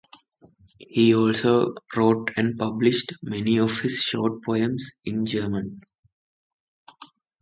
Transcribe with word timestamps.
He 0.79 1.13
also 1.13 1.75
wrote 1.95 2.31
and 2.35 2.57
published 2.57 3.13
many 3.21 3.59
of 3.59 3.81
his 3.81 3.99
short 3.99 4.43
poems 4.43 4.93
in 5.05 5.27
German. 5.27 5.81